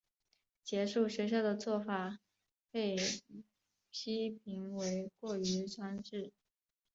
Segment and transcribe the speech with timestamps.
[0.63, 2.17] 结束学校的做法
[2.71, 2.95] 被
[3.91, 6.33] 批评为过于专制。